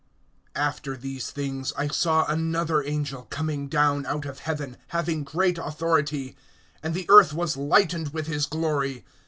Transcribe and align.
AFTER 0.55 0.97
these 0.97 1.29
things 1.29 1.73
I 1.77 1.87
saw 1.89 2.25
another 2.25 2.81
angel 2.81 3.27
coming 3.29 3.67
down 3.67 4.07
out 4.07 4.25
of 4.25 4.39
heaven, 4.39 4.77
having 4.87 5.23
great 5.23 5.59
authority; 5.59 6.35
and 6.81 6.95
the 6.95 7.05
earth 7.07 7.33
was 7.35 7.55
lightened 7.55 8.09
with 8.11 8.25
his 8.25 8.47
glory. 8.47 9.05